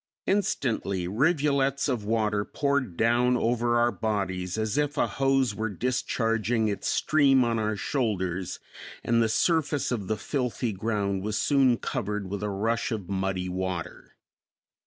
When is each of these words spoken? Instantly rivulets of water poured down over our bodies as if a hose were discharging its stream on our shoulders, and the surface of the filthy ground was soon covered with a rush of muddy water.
Instantly 0.25 1.07
rivulets 1.07 1.87
of 1.87 2.03
water 2.03 2.43
poured 2.43 2.97
down 2.97 3.37
over 3.37 3.77
our 3.77 3.91
bodies 3.91 4.57
as 4.57 4.75
if 4.75 4.97
a 4.97 5.05
hose 5.05 5.53
were 5.53 5.69
discharging 5.69 6.67
its 6.67 6.87
stream 6.87 7.43
on 7.43 7.59
our 7.59 7.75
shoulders, 7.75 8.59
and 9.03 9.21
the 9.21 9.29
surface 9.29 9.91
of 9.91 10.07
the 10.07 10.17
filthy 10.17 10.71
ground 10.71 11.21
was 11.21 11.37
soon 11.39 11.77
covered 11.77 12.27
with 12.31 12.41
a 12.41 12.49
rush 12.49 12.91
of 12.91 13.09
muddy 13.09 13.47
water. 13.47 14.15